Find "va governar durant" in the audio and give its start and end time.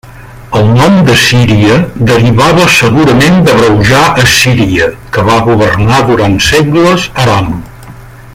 5.31-6.43